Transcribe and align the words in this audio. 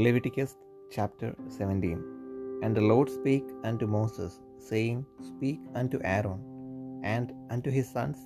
Leviticus 0.00 0.52
chapter 0.94 1.28
17 1.54 1.98
And 2.62 2.74
the 2.76 2.84
Lord 2.90 3.08
spake 3.16 3.48
unto 3.70 3.86
Moses, 3.96 4.32
saying, 4.68 5.00
Speak 5.30 5.60
unto 5.80 5.98
Aaron, 6.12 6.38
and 7.14 7.26
unto 7.54 7.70
his 7.76 7.88
sons, 7.96 8.20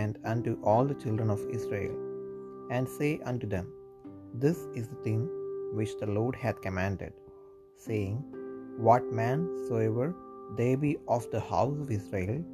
and 0.00 0.18
unto 0.32 0.52
all 0.70 0.84
the 0.90 0.98
children 1.04 1.30
of 1.34 1.46
Israel, 1.58 1.94
and 2.74 2.94
say 2.96 3.12
unto 3.30 3.48
them, 3.54 3.66
This 4.44 4.58
is 4.80 4.88
the 4.90 5.00
thing 5.06 5.22
which 5.78 5.94
the 6.02 6.10
Lord 6.18 6.36
hath 6.42 6.60
commanded, 6.66 7.14
saying, 7.86 8.18
What 8.88 9.16
man 9.22 9.40
soever 9.68 10.08
there 10.60 10.78
be 10.84 10.92
of 11.16 11.24
the 11.34 11.44
house 11.54 11.80
of 11.84 11.96
Israel 12.00 12.44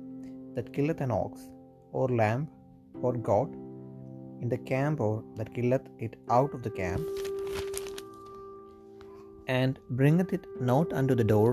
that 0.55 0.73
killeth 0.77 1.03
an 1.09 1.15
ox, 1.25 1.51
or 1.99 2.07
lamb, 2.23 2.47
or 3.05 3.15
goat, 3.33 3.53
in 4.43 4.49
the 4.55 4.63
camp, 4.73 5.01
or 5.09 5.17
that 5.39 5.55
killeth 5.59 5.89
it 6.07 6.15
out 6.39 6.55
of 6.55 6.63
the 6.69 6.75
camp, 6.83 7.05
and 9.61 9.79
bringeth 10.01 10.33
it 10.37 10.45
not 10.71 10.93
unto 11.01 11.15
the 11.21 11.29
door 11.33 11.51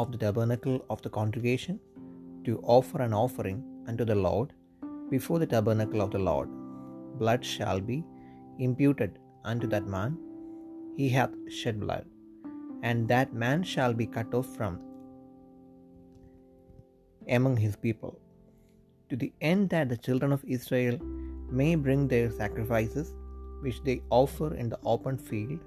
of 0.00 0.10
the 0.12 0.20
tabernacle 0.24 0.76
of 0.92 1.00
the 1.04 1.12
congregation 1.18 1.78
to 2.46 2.60
offer 2.76 3.00
an 3.06 3.14
offering 3.22 3.58
unto 3.88 4.04
the 4.10 4.18
Lord 4.26 4.52
before 5.14 5.38
the 5.42 5.50
tabernacle 5.54 6.00
of 6.04 6.10
the 6.14 6.24
Lord, 6.30 6.48
blood 7.20 7.44
shall 7.54 7.80
be 7.90 7.98
imputed 8.66 9.18
unto 9.44 9.66
that 9.74 9.86
man, 9.96 10.12
he 10.96 11.08
hath 11.16 11.34
shed 11.58 11.78
blood, 11.84 12.06
and 12.82 13.08
that 13.12 13.34
man 13.44 13.62
shall 13.72 13.94
be 14.00 14.06
cut 14.16 14.32
off 14.38 14.48
from 14.56 14.78
among 17.38 17.56
his 17.64 17.76
people, 17.86 18.14
to 19.10 19.16
the 19.22 19.32
end 19.50 19.68
that 19.74 19.88
the 19.90 20.00
children 20.06 20.32
of 20.36 20.44
Israel 20.56 20.96
may 21.60 21.74
bring 21.74 22.08
their 22.08 22.30
sacrifices 22.30 23.14
which 23.64 23.82
they 23.86 23.98
offer 24.22 24.48
in 24.62 24.68
the 24.72 24.80
open 24.94 25.18
field 25.28 25.60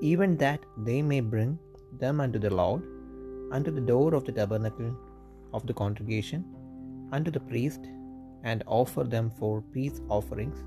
even 0.00 0.36
that 0.36 0.60
they 0.76 1.02
may 1.02 1.20
bring 1.20 1.58
them 1.98 2.20
unto 2.20 2.38
the 2.38 2.54
Lord, 2.54 2.82
unto 3.52 3.70
the 3.70 3.80
door 3.80 4.14
of 4.14 4.24
the 4.24 4.32
tabernacle 4.32 4.96
of 5.52 5.66
the 5.66 5.74
congregation, 5.74 6.44
unto 7.12 7.30
the 7.30 7.40
priest, 7.40 7.80
and 8.42 8.64
offer 8.66 9.04
them 9.04 9.30
for 9.30 9.62
peace 9.72 10.00
offerings 10.08 10.64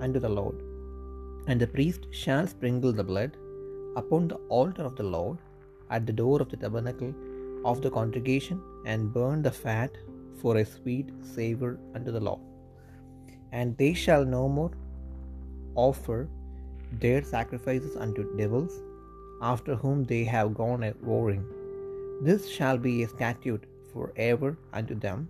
unto 0.00 0.18
the 0.18 0.28
Lord. 0.28 0.62
And 1.46 1.60
the 1.60 1.66
priest 1.66 2.06
shall 2.10 2.46
sprinkle 2.46 2.92
the 2.92 3.04
blood 3.04 3.36
upon 3.96 4.28
the 4.28 4.40
altar 4.48 4.82
of 4.82 4.96
the 4.96 5.02
Lord 5.02 5.38
at 5.90 6.06
the 6.06 6.12
door 6.12 6.40
of 6.40 6.48
the 6.48 6.56
tabernacle 6.56 7.14
of 7.64 7.82
the 7.82 7.90
congregation, 7.90 8.60
and 8.86 9.12
burn 9.12 9.42
the 9.42 9.50
fat 9.50 9.90
for 10.40 10.56
a 10.56 10.64
sweet 10.64 11.10
savour 11.22 11.78
unto 11.94 12.10
the 12.10 12.20
Lord. 12.20 12.40
And 13.52 13.76
they 13.76 13.92
shall 13.92 14.24
no 14.24 14.48
more 14.48 14.72
offer 15.74 16.28
their 17.00 17.22
sacrifices 17.22 17.96
unto 17.96 18.36
devils, 18.36 18.82
after 19.40 19.74
whom 19.74 20.04
they 20.04 20.24
have 20.24 20.54
gone 20.54 20.82
a 20.84 20.94
warring. 21.02 21.44
This 22.22 22.48
shall 22.48 22.78
be 22.78 23.02
a 23.02 23.08
statute 23.08 23.64
for 23.92 24.12
ever 24.16 24.56
unto 24.72 24.94
them 24.94 25.28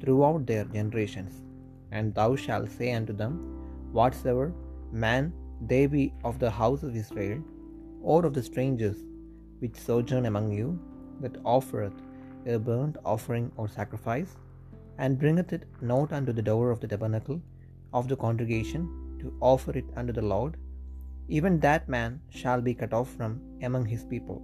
throughout 0.00 0.46
their 0.46 0.64
generations. 0.64 1.42
And 1.90 2.14
thou 2.14 2.36
shalt 2.36 2.70
say 2.70 2.92
unto 2.92 3.12
them, 3.12 3.34
Whatsoever 3.92 4.52
man 4.92 5.32
they 5.60 5.86
be 5.86 6.12
of 6.24 6.38
the 6.38 6.50
house 6.50 6.82
of 6.82 6.94
Israel, 6.94 7.40
or 8.02 8.24
of 8.24 8.34
the 8.34 8.42
strangers 8.42 8.98
which 9.60 9.74
sojourn 9.74 10.26
among 10.26 10.52
you, 10.52 10.78
that 11.20 11.36
offereth 11.44 11.98
a 12.46 12.58
burnt 12.58 12.96
offering 13.04 13.50
or 13.56 13.68
sacrifice, 13.68 14.36
and 14.98 15.18
bringeth 15.18 15.52
it 15.52 15.64
not 15.80 16.12
unto 16.12 16.32
the 16.32 16.42
door 16.42 16.70
of 16.70 16.80
the 16.80 16.86
tabernacle 16.86 17.40
of 17.92 18.08
the 18.08 18.16
congregation 18.16 18.86
to 19.20 19.32
offer 19.40 19.72
it 19.80 19.84
unto 19.96 20.12
the 20.12 20.22
Lord, 20.22 20.56
even 21.28 21.60
that 21.60 21.88
man 21.88 22.20
shall 22.30 22.60
be 22.60 22.74
cut 22.74 22.92
off 22.92 23.10
from 23.10 23.40
among 23.62 23.84
his 23.84 24.04
people. 24.04 24.42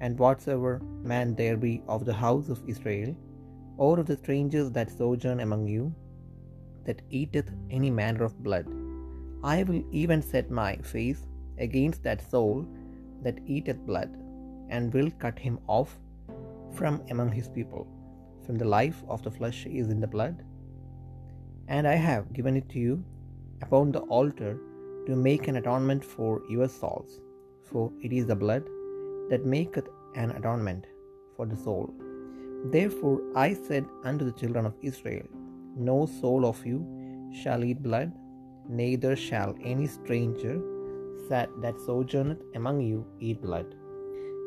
And 0.00 0.18
whatsoever 0.18 0.80
man 1.02 1.34
there 1.34 1.56
be 1.56 1.82
of 1.86 2.04
the 2.04 2.14
house 2.14 2.48
of 2.48 2.62
Israel, 2.66 3.16
or 3.76 4.00
of 4.00 4.06
the 4.06 4.16
strangers 4.16 4.70
that 4.72 4.90
sojourn 4.90 5.40
among 5.40 5.66
you, 5.68 5.94
that 6.84 7.02
eateth 7.10 7.50
any 7.70 7.90
manner 7.90 8.24
of 8.24 8.42
blood, 8.42 8.66
I 9.44 9.62
will 9.62 9.84
even 9.92 10.20
set 10.20 10.50
my 10.50 10.76
face 10.78 11.22
against 11.58 12.02
that 12.02 12.28
soul 12.30 12.66
that 13.22 13.38
eateth 13.46 13.86
blood, 13.86 14.10
and 14.70 14.92
will 14.92 15.10
cut 15.18 15.38
him 15.38 15.58
off 15.66 15.98
from 16.72 17.02
among 17.10 17.30
his 17.32 17.48
people. 17.48 17.86
From 18.44 18.56
the 18.56 18.64
life 18.64 19.02
of 19.08 19.22
the 19.22 19.30
flesh 19.30 19.66
is 19.66 19.88
in 19.88 20.00
the 20.00 20.06
blood, 20.06 20.42
and 21.68 21.86
I 21.86 21.94
have 21.94 22.32
given 22.32 22.56
it 22.56 22.68
to 22.70 22.78
you 22.78 23.04
upon 23.62 23.92
the 23.92 24.00
altar 24.00 24.58
to 25.08 25.16
make 25.16 25.48
an 25.48 25.56
atonement 25.56 26.04
for 26.04 26.42
your 26.54 26.68
souls, 26.68 27.12
for 27.68 27.84
it 28.02 28.12
is 28.12 28.26
the 28.26 28.40
blood 28.44 28.64
that 29.30 29.46
maketh 29.54 29.88
an 30.22 30.30
atonement 30.38 30.84
for 31.34 31.46
the 31.46 31.56
soul. 31.56 31.86
Therefore 32.76 33.18
I 33.34 33.54
said 33.54 33.86
unto 34.04 34.24
the 34.26 34.38
children 34.40 34.66
of 34.66 34.74
Israel, 34.90 35.26
No 35.90 35.98
soul 36.20 36.44
of 36.50 36.60
you 36.70 36.78
shall 37.40 37.64
eat 37.68 37.82
blood, 37.88 38.12
neither 38.68 39.14
shall 39.28 39.54
any 39.72 39.86
stranger 39.86 40.56
that 41.30 41.80
sojourneth 41.86 42.42
among 42.58 42.80
you 42.80 43.06
eat 43.20 43.40
blood. 43.48 43.74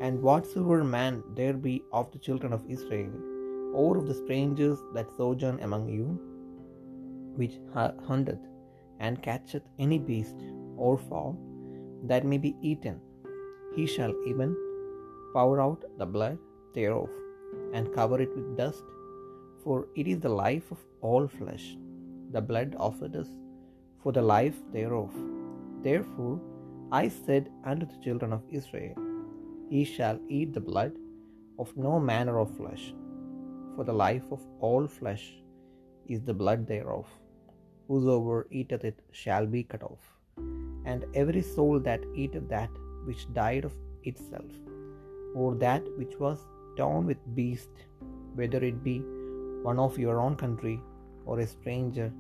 And 0.04 0.22
whatsoever 0.28 0.84
man 0.84 1.24
there 1.40 1.54
be 1.54 1.76
of 2.00 2.12
the 2.12 2.22
children 2.28 2.54
of 2.54 2.70
Israel, 2.76 3.12
or 3.74 3.98
of 3.98 4.08
the 4.08 4.20
strangers 4.24 4.80
that 4.96 5.16
sojourn 5.18 5.60
among 5.68 5.84
you, 5.98 6.08
which 7.40 7.58
hunteth 8.08 8.46
and 9.06 9.24
catcheth 9.28 9.68
any 9.86 10.00
beast 10.10 10.40
or 10.86 10.94
fowl 11.10 11.34
that 12.12 12.30
may 12.32 12.40
be 12.46 12.54
eaten, 12.72 12.98
he 13.76 13.86
shall 13.94 14.14
even 14.32 14.52
pour 15.34 15.60
out 15.66 15.84
the 16.00 16.10
blood 16.16 16.38
thereof, 16.78 17.10
and 17.76 17.94
cover 17.98 18.18
it 18.26 18.34
with 18.38 18.58
dust, 18.62 18.86
for 19.64 19.78
it 20.02 20.08
is 20.14 20.20
the 20.24 20.36
life 20.46 20.68
of 20.76 20.82
all 21.10 21.26
flesh. 21.40 21.66
The 22.36 22.44
blood 22.50 22.76
offered 22.88 23.16
us 23.22 23.30
for 24.02 24.12
the 24.18 24.26
life 24.36 24.58
thereof. 24.76 25.14
Therefore 25.88 26.38
I 27.02 27.06
said 27.08 27.46
unto 27.72 27.86
the 27.92 28.02
children 28.06 28.34
of 28.38 28.44
Israel, 28.60 28.98
Ye 29.74 29.84
shall 29.96 30.20
eat 30.38 30.52
the 30.54 30.66
blood 30.72 30.94
of 31.64 31.76
no 31.86 31.94
manner 32.12 32.38
of 32.44 32.56
flesh, 32.60 32.86
for 33.76 33.84
the 33.90 33.98
life 34.06 34.28
of 34.36 34.42
all 34.60 34.86
flesh 35.00 35.26
is 36.14 36.22
the 36.30 36.38
blood 36.42 36.68
thereof. 36.72 37.08
Whosoever 37.88 38.48
eateth 38.52 38.84
it 38.86 39.00
shall 39.12 39.46
be 39.46 39.64
cut 39.64 39.84
off. 39.84 40.14
And 40.86 41.06
every 41.14 41.42
soul 41.42 41.80
that 41.82 42.02
eateth 42.16 42.48
that 42.50 42.70
which 43.06 43.32
died 43.34 43.66
of 43.66 43.74
itself, 44.04 44.52
or 45.36 45.56
that 45.56 45.84
which 45.98 46.18
was 46.20 46.40
torn 46.78 47.06
with 47.06 47.36
beast, 47.36 47.70
whether 48.36 48.64
it 48.64 48.84
be 48.84 49.00
one 49.64 49.80
of 49.80 50.00
your 50.00 50.20
own 50.20 50.36
country 50.36 50.80
or 51.26 51.40
a 51.40 51.48
stranger, 51.48 52.12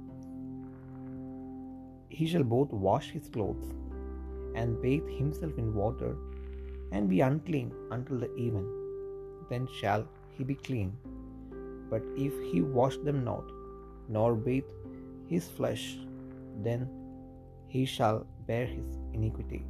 he 2.09 2.27
shall 2.27 2.43
both 2.43 2.71
wash 2.71 3.09
his 3.11 3.29
clothes 3.29 3.73
and 4.55 4.81
bathe 4.81 5.07
himself 5.07 5.57
in 5.57 5.73
water, 5.73 6.15
and 6.91 7.09
be 7.09 7.21
unclean 7.21 7.71
until 7.91 8.19
the 8.19 8.35
even. 8.35 8.65
Then 9.49 9.67
shall 9.79 10.05
he 10.37 10.43
be 10.43 10.55
clean. 10.55 10.91
But 11.89 12.03
if 12.15 12.33
he 12.51 12.61
wash 12.61 12.97
them 12.97 13.23
not, 13.23 13.45
nor 14.09 14.35
bathe 14.35 14.71
his 15.31 15.45
flesh, 15.47 15.83
then 16.57 16.81
he 17.67 17.85
shall 17.85 18.19
bear 18.47 18.65
his 18.67 18.89
iniquity. 19.13 19.61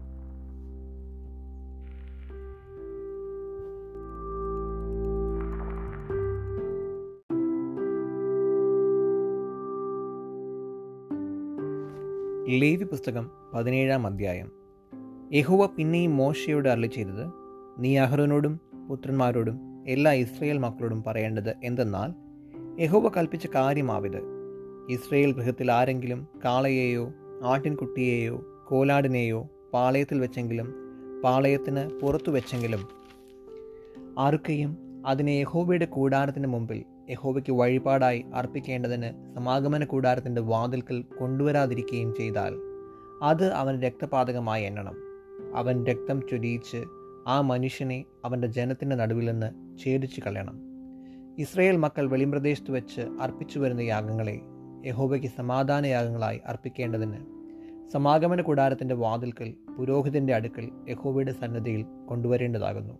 Levi 12.62 12.86
പുസ്തകം 12.86 13.26
പതിനേഴാം 13.54 14.06
അധ്യായം 14.06 14.48
യഹോവ 15.34 15.66
പിന്നെയും 15.66 16.18
മോശയോട് 16.18 16.68
അരളി 16.70 16.88
ചെയ്തത് 16.88 17.24
നീ 17.78 17.92
അഹ്റോനോടും 17.98 18.56
പുത്രന്മാരോടും 18.90 19.58
എല്ലാ 19.88 20.12
ഇസ്രയേൽ 20.24 20.58
മക്കളോടും 20.58 21.04
പറയേണ്ടത് 21.04 21.52
എന്തെന്നാൽ 21.64 22.12
യഹോവ 22.82 23.10
കൽപ്പിച്ച 23.10 23.48
കാര്യമാവിത് 23.56 24.20
ഇസ്രയേൽ 24.92 25.32
ഗൃഹത്തിൽ 25.32 25.72
ആരെങ്കിലും 25.72 26.28
കാളയെയോ 26.46 27.14
ആട്ടിൻകുട്ടിയെയോ 27.44 28.36
കോലാടിനെയോ 28.68 29.50
പാളയത്തിൽ 29.74 30.20
വെച്ചെങ്കിലും 30.20 30.74
പാളയത്തിന് 31.24 32.00
പുറത്തു 32.00 32.32
വെച്ചെങ്കിലും 32.32 32.82
ആർക്കെയും 34.20 34.72
അതിനെ 35.06 35.32
യഹോബയുടെ 35.32 35.86
കൂടാരത്തിന് 35.86 36.48
മുമ്പിൽ 36.48 36.86
യഹോബയ്ക്ക് 37.10 37.54
വഴിപാടായി 37.54 38.26
അർപ്പിക്കേണ്ടതിന് 38.34 39.36
സമാഗമന 39.36 39.84
കൂടാരത്തിന്റെ 39.84 40.42
വാതിൽക്കൽ 40.42 41.02
കൊണ്ടുവരാതിരിക്കുകയും 41.20 42.16
ചെയ്താൽ 42.16 42.54
അത് 43.24 43.54
അവൻ 43.54 43.82
രക്തപാതകമായി 43.82 44.64
എണ്ണണം. 44.64 44.96
അവൻ 45.56 45.86
രക്തം 45.86 46.22
ചൊരിയിച്ച് 46.32 46.82
ആ 47.28 47.42
മനുഷ്യനെ 47.42 48.06
അവന്റെ 48.26 48.48
ജനത്തിന്റെ 48.48 48.96
നടുവിൽ 48.96 49.32
നിന്ന് 49.32 49.50
ഛേദിച്ചു 49.84 50.22
കളയണം. 50.22 50.56
ഇസ്രയേൽ 51.40 51.78
മക്കൾ 51.78 52.10
വെളിമ്പ്രദേശത്ത് 52.10 52.72
വെച്ച് 52.72 53.02
അർപ്പിച്ചു 53.22 53.60
വരുന്ന 53.60 53.82
യാഗങ്ങളെ 53.82 54.42
യഹോവയ്ക്ക് 54.86 55.28
സമാധാന 55.28 55.86
യാഗങ്ങളായി 55.86 56.42
അർപ്പിക്കേണ്ടതിന് 56.46 57.18
സമാഗമന 57.90 58.42
കൂടാരത്തിന്റെ 58.42 58.96
വാതിൽക്കൽ 58.96 59.54
പുരോഹിതന്റെ 59.78 60.36
അടുക്കൽ 60.36 60.70
യഹോബയുടെ 60.90 61.32
സന്നദ്ധിയിൽ 61.32 61.86
കൊണ്ടുവരേണ്ടതാകുന്നു. 62.10 62.94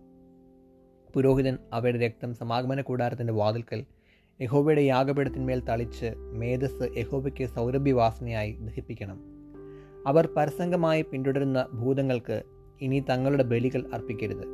പുരോഹിതൻ 1.14 1.58
അവയുടെ 1.72 1.98
രക്തം 1.98 2.34
സമാഗമന 2.34 2.80
കൂടാരത്തിന്റെ 2.80 3.32
വാതിൽക്കൽ 3.32 3.84
യഹോബയുടെ 4.40 4.80
യാഗപീഠത്തിന്മേൽ 4.80 5.64
തളിച്ച് 5.64 6.14
മേധസ് 6.16 6.98
യഹോബയ്ക്ക് 6.98 7.46
സൗരഭ്യവാസനയായി 7.46 8.52
ദഹിപ്പിക്കണം. 8.52 9.20
അവർ 10.06 10.28
പരസംഗമായി 10.36 11.02
പിന്തുടരുന്ന 11.02 11.66
ഭൂതങ്ങൾക്ക് 11.72 12.42
ഇനി 12.80 13.04
തങ്ങളുടെ 13.10 13.42
ബലികൾ 13.42 13.90
അർപ്പിക്കരുത്. 13.94 14.44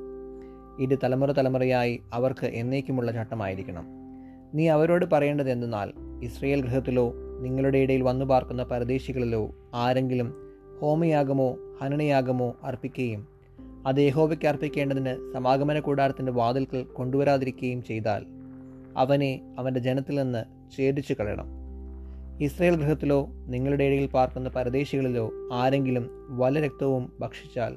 ഇത് 0.81 0.99
തലമുറ 1.05 1.33
തലമുറയായി 1.33 2.03
അവർക്ക് 2.13 2.47
എന്നേക്കുമുള്ള 2.47 3.13
ചട്ടമായിരിക്കണം. 3.13 3.87
നീ 4.55 4.69
അവരോട് 4.69 5.07
പറയേണ്ടത് 5.07 5.51
എന്തെന്നാൽ 5.51 6.08
ഇസ്രയേൽ 6.23 6.61
ഗൃഹത്തിലോ 6.61 7.13
നിങ്ങളുടെ 7.41 7.79
ഇടയിൽ 7.79 8.03
വന്നു 8.03 8.25
പാർക്കുന്ന 8.25 8.63
പരദേശികളിലോ 8.63 9.55
ആരെങ്കിലും 9.75 10.35
ഹോമയാഗമോ 10.81 11.57
ഹനനയാഗമോ 11.83 12.57
അർപ്പിക്കുകയും 12.63 13.29
അത് 13.87 14.01
യഹോബയ്ക്ക് 14.01 14.47
അർപ്പിക്കേണ്ടതിന് 14.47 15.33
സമാഗമന 15.35 15.79
കൂടാരത്തിന്റെ 15.79 16.33
വാതിൽക്കൽ 16.33 16.83
കൊണ്ടുവരാതിരിക്കുകയും 16.83 17.83
ചെയ്താൽ 17.83 18.25
അവനെ 18.97 19.55
അവന്റെ 19.59 19.81
ജനത്തിൽ 19.81 20.23
നിന്ന് 20.23 20.45
ഛേദിച്ചു 20.77 21.15
കളയണം. 21.15 21.49
ഇസ്രയേൽ 22.41 22.77
ഗൃഹത്തിലോ 22.77 23.27
നിങ്ങളുടെ 23.47 23.85
ഇടയിൽ 23.85 24.07
പാർക്കുന്ന 24.07 24.49
പരദേശികളിലോ 24.49 25.31
ആരെങ്കിലും 25.53 26.11
വല 26.29 26.61
രക്തവും 26.61 27.13
ഭക്ഷിച്ചാൽ 27.21 27.77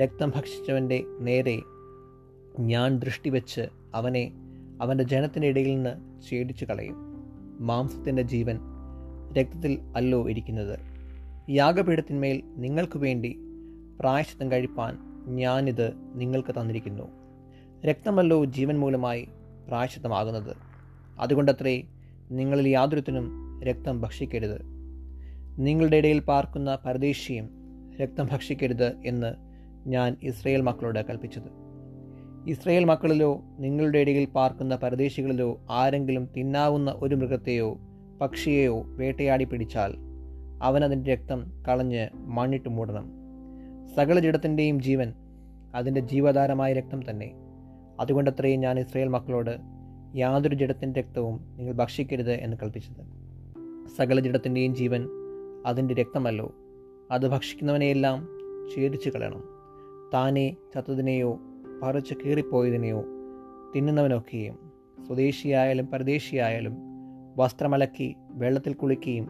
രക്തം 0.00 0.30
ഭക്ഷിച്ചവന്റെ 0.30 1.02
നേരെ 1.20 1.60
ഞാൻ 2.58 2.98
ദൃഷ്ടി 2.98 3.30
വെച്ച് 3.30 3.68
അവനെ 3.94 4.32
അവന്റെ 4.82 5.04
ജനത്തിന്റെ 5.04 5.48
ഇടയിൽ 5.48 5.74
നിന്ന് 5.74 5.94
ഛേദിച്ചു 6.30 6.64
കളയും. 6.64 7.07
മാംസത്തിന്റെ 7.60 8.22
ജീവൻ 8.22 8.58
രക്തത്തിൽ 9.38 9.78
അല്ലോ 9.96 10.30
ഇരിക്കുന്നത്. 10.30 10.78
യാഗപീഠത്തിന്മേൽ 11.50 12.42
നിങ്ങൾക്ക് 12.56 12.98
വേണ്ടി 12.98 13.38
പ്രായശ്ചിത്തം 14.00 14.52
കഴിപ്പാൻ 14.52 14.98
ഞാനിത് 15.26 15.92
നിങ്ങൾക്ക് 16.14 16.54
തന്നിരിക്കുന്നു. 16.54 17.04
രക്തമല്ലോ 17.86 18.44
ജീവൻ 18.44 18.78
മൂലമായി 18.78 19.28
പ്രായശ്ചിത്തമാകുന്നത്. 19.68 20.56
അതുകൊണ്ടത്രേ 21.20 21.82
നിങ്ങളിൽ 22.30 22.68
യാതൊരുത്തിനും 22.68 23.30
രക്തം 23.62 24.00
ഭക്ഷിക്കരുത്. 24.00 24.58
നിങ്ങളുടെ 25.58 25.96
ഇടയിൽ 25.96 26.18
പാർക്കുന്ന 26.18 26.78
പരദേശിയും 26.86 27.48
രക്തം 28.00 28.28
ഭക്ഷിക്കരുത് 28.32 28.96
എന്ന് 29.04 29.34
ഞാൻ 29.88 30.16
ഇസ്രയേൽ 30.22 30.60
മക്കളോട് 30.60 31.06
കൽപ്പിച്ചത്. 31.06 31.67
ഇസ്രയേൽ 32.48 32.84
മക്കളിലോ 32.84 33.42
നിങ്ങളുടെ 33.58 33.98
ഇടയിൽ 33.98 34.24
പാർക്കുന്ന 34.24 34.76
പരദേശികളിലോ 34.76 35.60
ആരെങ്കിലും 35.70 36.28
തിന്നാവുന്ന 36.36 36.94
ഒരു 36.96 37.14
മൃഗത്തെയോ 37.14 37.78
പക്ഷിയെയോ 38.20 38.82
വേട്ടയാടി 38.86 39.44
പിടിച്ചാൽ 39.44 39.94
അവൻ 40.62 41.04
രക്തം 41.04 41.62
കളഞ്ഞ് 41.68 42.08
മണ്ണിട്ട് 42.14 42.68
മൂടണം. 42.68 43.10
സകല 43.96 44.18
ജഡത്തിന്റെയും 44.18 44.80
ജീവൻ 44.80 45.12
അതിന്റെ 45.74 46.00
ജീവധാരമായ 46.00 46.72
രക്തം 46.72 47.10
തന്നെ. 47.10 47.32
അതുകൊണ്ടത്രയും 48.00 48.60
ഞാൻ 48.60 48.78
ഇസ്രയേൽ 48.78 49.08
മക്കളോട് 49.08 49.56
യാതൊരു 50.16 50.54
ജഡത്തിന്റെ 50.54 51.00
രക്തവും 51.00 51.54
നിങ്ങൾ 51.56 51.72
ഭക്ഷിക്കരുത് 51.72 52.32
എന്ന് 52.32 52.56
കൽപ്പിച്ചത്. 52.62 53.04
സകല 53.98 54.20
ജഡത്തിന്റെയും 54.20 54.76
ജീവൻ 54.76 55.08
അതിന്റെ 55.66 55.94
രക്തമല്ലോ. 55.94 56.52
അത് 57.10 57.28
ഭക്ഷിക്കുന്നവനെയെല്ലാം 57.28 58.28
ഛേദിച്ചു 58.76 59.10
കളയണം. 59.10 59.44
താനെ 60.14 60.56
ചത്തതിനെയോ 60.74 61.40
പറിച്ച് 61.82 62.14
കീറിപ്പോയതിനെയോ 62.14 63.04
തിന്നുന്നവനൊക്കെയും 63.76 64.58
സ്വദേശിയായാലും 65.06 65.86
പരദേശിയായാലും 65.86 66.76
വസ്ത്രമലക്കി 67.36 68.16
വെള്ളത്തിൽ 68.30 68.74
കുളിക്കുകയും 68.74 69.28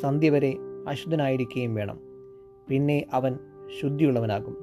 സന്ധ്യ 0.00 0.30
വരെ 0.30 0.54
അശുദ്ധനായിരിക്കുകയും 0.88 1.74
വേണം. 1.74 2.00
പിന്നെ 2.68 3.06
അവൻ 3.12 3.38
ശുദ്ധിയുള്ളവനാകും. 3.80 4.56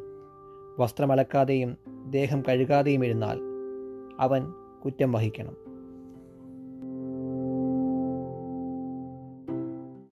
വസ്ത്രമലക്കാതെയും 0.80 1.78
ദേഹം 2.10 2.42
കഴുകാതെയും 2.42 3.06
ഇരുന്നാൽ 3.06 3.40
അവൻ 4.20 4.42
കുറ്റം 4.86 5.12
വഹിക്കണം. 5.12 5.73